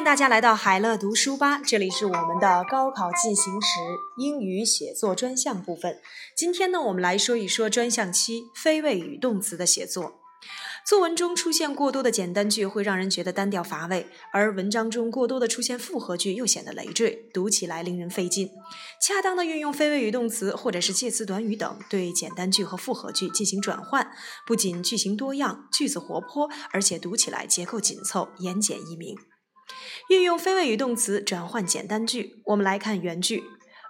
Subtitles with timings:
[0.00, 3.78] 迎大家来到海乐读书吧，这里是我们的高考进行时
[4.16, 6.00] 英语写作专项部分。
[6.34, 10.14] 今天呢，我们来说一说专项七非谓语动词的写作。
[10.86, 18.48] 作文中出现过多的简单句会让人觉得单调乏味，而文章中过多的出现复合句又显得累赘，读起来令人费劲。
[19.02, 24.10] 恰当的运用非谓语动词或者是介词短语等，对简单句和复合句进行转换，
[24.46, 29.14] 不仅句型多样、句子活泼，而且读起来结构紧凑、言简意明。
[30.08, 33.42] 运用非谓语动词转换简单句，我们来看原句。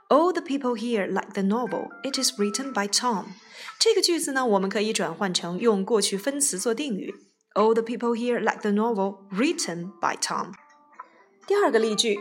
[0.08, 1.88] All the people here like the novel.
[2.02, 3.26] It is written by Tom.
[3.78, 7.14] 这个句子呢，我们可以转换成用过去分词做定语。
[7.54, 10.52] All the people here like the novel written by Tom.
[11.46, 12.18] 第二个例句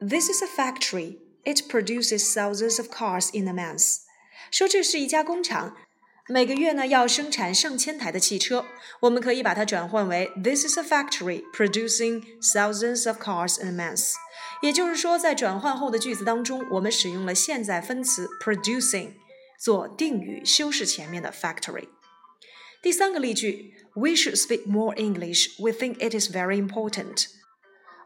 [0.00, 1.18] ，This is a factory.
[1.44, 3.98] It produces thousands of cars in a month.
[4.50, 5.76] 说这是一家工厂，
[6.29, 8.65] 每个月呢要生产上千台的汽车。
[9.01, 14.13] 我们可以把它转换为 This is a factory producing thousands of cars in a month。
[14.61, 19.13] 也就是说，在转换后的句子当中，我们使用了现在分词 producing
[19.59, 21.87] 做定语修饰前面的 factory。
[22.81, 25.59] 第三个例句，We should speak more English.
[25.59, 27.27] We think it is very important.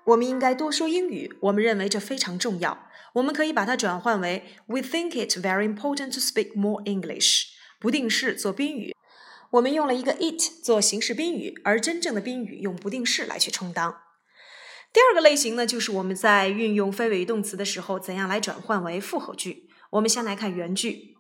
[0.06, 2.88] 我们应该多说英语，我们认为这非常重要。
[3.14, 7.48] 我们可以把它转换为 We think it very important to speak more English。
[7.79, 8.95] 不定式做宾语，
[9.51, 13.97] 我们用了一个 it 做形式宾语，而真正的宾语用不定式来去充当。
[14.93, 19.69] 第二个类型呢，就是我们在运用非谓语动词的时候，怎样来转换为复合句。
[19.91, 21.17] 我们先来看原句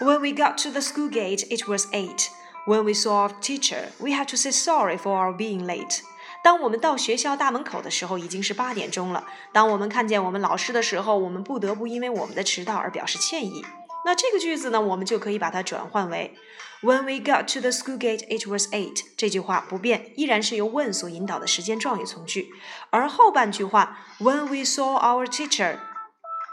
[0.00, 2.26] ：When we got to the school gate, it was eight.
[2.66, 6.00] When we saw our teacher, we had to say sorry for our being late.
[6.44, 9.24] 当我们到学校大门口的时候，已经是八点钟了。
[9.52, 13.64] 当我们看见我们老师的时候，我们不得不因为我们的迟到而表示歉意。
[14.05, 16.33] 那这个句子呢，我们就可以把它转换为
[16.81, 19.01] When we got to the school gate, it was eight。
[19.17, 22.49] 这句话不变，依然是由 when 所引导的时间状语从句。
[22.91, 25.79] 而后半句话 When we saw our teacher，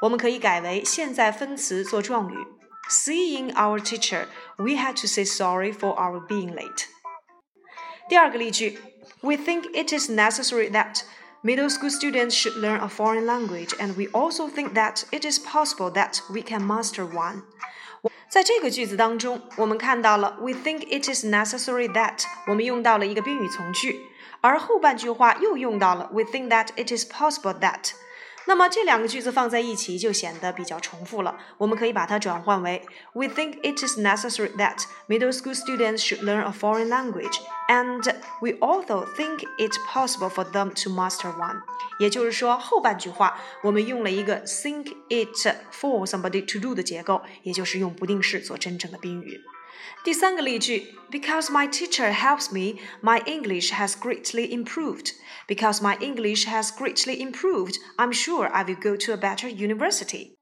[0.01, 2.37] 我们可以改为现在分词做状语。
[2.91, 4.27] Seeing our teacher,
[4.57, 6.87] we had to say sorry for our being late。
[8.09, 8.79] 第二个例句，
[9.21, 11.03] We think it is necessary that
[11.43, 15.39] Middle school students should learn a foreign language, and we also think that it is
[15.39, 17.43] possible that we can master one.
[18.31, 24.01] 在这个句子当中，我们看到了 "We think it is necessary that" 我们用到了一个宾语从句，
[24.41, 27.93] 而后半句话又用到了 "We think that it is possible that"。
[28.49, 31.39] 那么这两个句子放在一起就显得比较重复了。
[31.57, 32.85] 我们可以把它转换为：
[33.15, 37.39] We think it is necessary that middle school students should learn a foreign language,
[37.69, 38.03] and
[38.41, 41.63] we also think it possible for them to master one。
[41.99, 49.41] 也就是说，后半句话我们用了一个 think it for somebody to do 的结构，也就是用不定式做真正的宾语。
[50.04, 55.14] 第三个例句，Because my teacher helps me, my English has greatly improved.
[55.48, 60.38] Because my English has greatly improved, I'm sure I will go to a better university.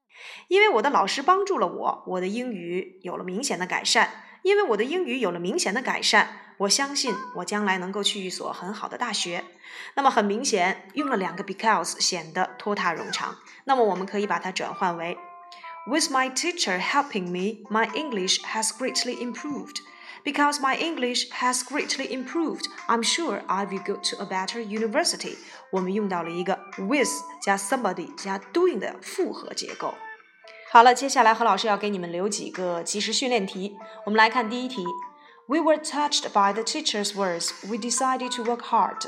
[0.48, 4.24] 因为我的老师帮助了我，我的英语有了明显的改善。
[4.42, 9.44] 因为我的英语有了明显的改善，我相信我将来能够去一所很好的大学。
[9.94, 13.36] 那么很明显，用了两个 because 显得拖沓冗长。
[13.64, 15.18] 那么我们可以把它转换为。
[15.87, 19.81] With my teacher helping me, my English has greatly improved.
[20.23, 25.35] Because my English has greatly improved, I'm sure I will go to a better university.
[25.71, 27.09] 我们用到了一个 with
[27.41, 29.93] 加 somebody 加 doing 的复合结构。
[30.71, 33.75] 好了，接下来何老师要给你们留几个即时训练题。
[34.05, 34.85] 我们来看第一题：
[35.47, 37.51] We were touched by the teacher's words.
[37.67, 39.07] We decided to work hard.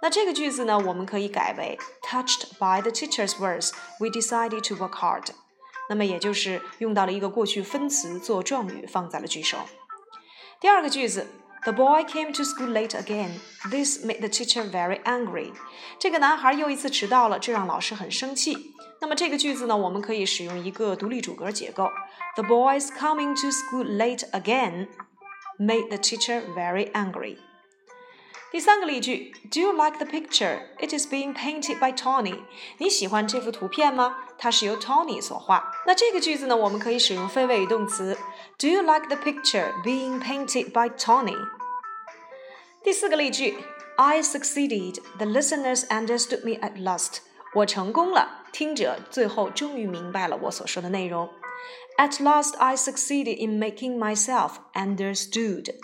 [0.00, 3.72] 那这个句子呢，我们可以改为 touched by the teacher's words.
[3.98, 5.30] We decided to work hard.
[5.88, 9.58] 那么也就是用到了一个过去分词做状语，放在了句首。
[10.60, 11.26] 第二个句子，
[11.64, 13.38] The boy came to school late again.
[13.70, 15.52] This made the teacher very angry.
[15.98, 18.74] 这个男孩又一次迟到了，这让老师很生气。
[19.00, 21.90] 那么这个句子呢，我们可以使用一个独立主格结构。
[22.36, 24.88] The boys coming to school late again
[25.58, 27.36] made the teacher very angry.
[28.56, 30.60] 第三个例句，Do you like the picture?
[30.78, 32.42] It is being painted by Tony.
[32.78, 34.16] 你喜欢这幅图片吗？
[34.36, 35.72] 它是由 Tony 所画。
[35.86, 38.16] 那这个句子呢，我们可以使用非谓语动词，
[38.58, 41.36] Do you like the picture being painted by Tony?
[42.82, 43.56] 第四个例句，
[43.96, 45.00] I succeeded.
[45.18, 47.18] The listeners understood me at last.
[47.54, 51.30] 我成功了，听者最后终于明白了我所说的内容。
[51.96, 55.74] At last, I succeeded in making myself understood.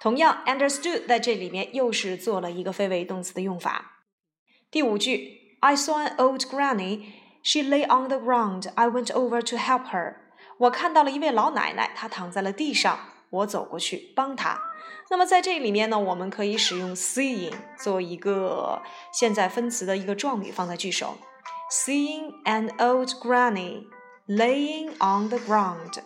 [0.00, 4.02] 同样，understood 在这里面又是做了一个非谓语动词的用法。
[4.70, 7.06] 第五句，I saw an old granny.
[7.42, 8.70] She lay on the ground.
[8.74, 10.16] I went over to help her.
[10.58, 12.98] 我看到了一位老奶奶，她躺在了地上，
[13.30, 14.60] 我走过去帮她。
[15.08, 18.82] 那么在这里面呢，我们可以使用 seeing 做一个
[19.12, 21.16] 现在分词的一个状语放在句首。
[21.70, 23.86] Seeing an old granny
[24.26, 26.00] laying on the ground,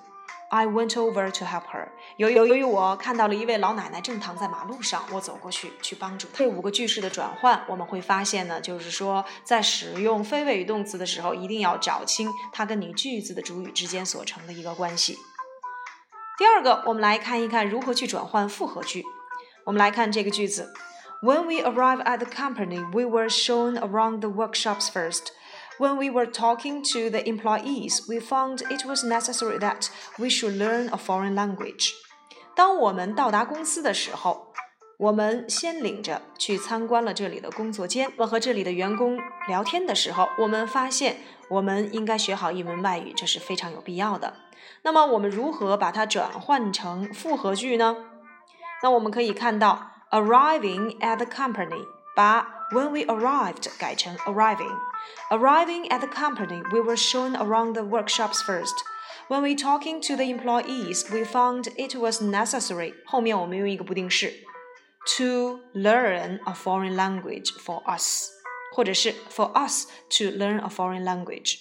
[0.53, 1.91] I went over to help her.
[2.17, 6.39] 由由由于我看到了一位老奶奶正躺在马路上，我走过去去帮助她。
[6.39, 15.17] 这五个句式的转换，我们会发现呢，就是说在使用非谓语动词的时候，一定要找清它跟你句子的主语之间所成的一个关系。
[16.37, 19.05] 第二个，我们来看一看如何去转换复合句。
[19.65, 20.73] 我们来看这个句子
[21.23, 25.29] ：When we arrived at the company, we were shown around the workshops first.
[25.80, 30.58] When we were talking to the employees, we found it was necessary that we should
[30.58, 31.92] learn a foreign language.
[32.56, 34.54] 当我们到达公司的时候，
[34.98, 38.12] 我们先领着去参观了这里的工作间。
[38.18, 41.18] 我和这里的员工聊天的时候，我们发现
[41.50, 44.36] 我们应该学好一门外语，这是非常有必要的。
[44.84, 47.98] 那么我们如何把它转换成复合句呢？
[48.82, 51.86] 那我们可以看到，arriving at the company，
[52.16, 58.74] 把 when we arrived 改成 arriving。Arriving at the company, we were shown around the workshops first.
[59.28, 62.94] When we talking to the employees, we found it was necessary.
[63.06, 64.34] 后面我们用一个不定式，
[65.18, 68.30] to learn a foreign language for us，
[68.74, 71.60] 或者是 for us to learn a foreign language。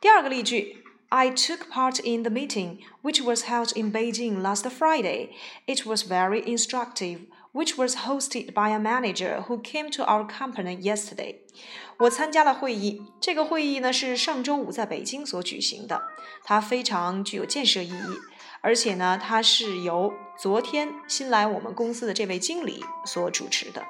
[0.00, 0.84] 第二个例句。
[1.10, 5.30] I took part in the meeting, which was held in Beijing last Friday.
[5.66, 7.20] It was very instructive,
[7.53, 11.37] which was hosted by a manager who came to our company yesterday.
[11.99, 16.01] 我参加了会议，这个会议呢是上周五在北京所举行的，
[16.43, 18.17] 它非常具有建设意义，
[18.61, 23.83] 而且呢，它是由昨天新来我们公司的这位经理所主持的。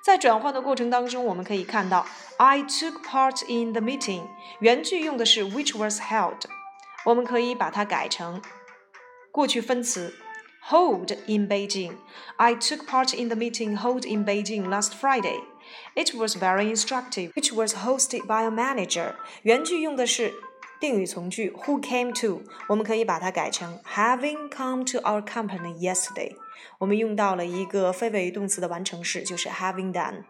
[0.00, 2.06] 在转换的过程当中，我们可以看到
[2.36, 4.22] ，I took part in the meeting。
[4.60, 6.42] 原句用的是 which was held，
[7.04, 8.40] 我们可以把它改成
[9.32, 10.14] 过去分词
[10.69, 16.69] hold in Beijing。I took part in the meeting held in Beijing last Friday。It was very
[16.69, 19.15] instructive, which was hosted by a manager。
[19.43, 20.33] 原句用的是
[20.79, 26.35] 定语从句 who came to，我们可以把它改成 having come to our company yesterday。
[26.79, 30.23] 我们用到了一个非谓语动词的完成式，就是 having done。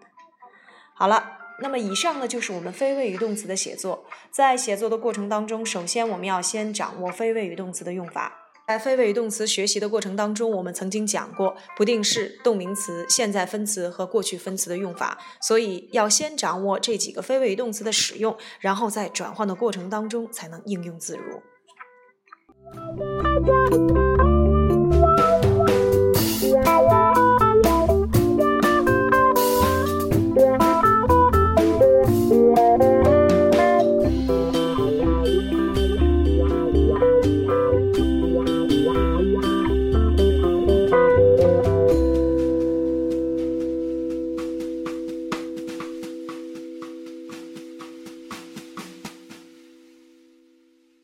[0.94, 4.06] 好了，那么以上呢就是我们非谓语动词的写作。
[4.30, 8.45] 在写作的过程当中，首先我们要先掌握非谓语动词的用法。
[8.67, 21.41] 在非谓语动词学习的过程当中，我们曾经讲过不定式、动名词、现在分词和过去分词的用法，所以要先掌握这几个非谓语动词的使用，然后在转换的过程当中才能应用自如。